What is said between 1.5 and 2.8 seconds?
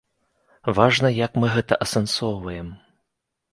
гэта асэнсоўваем.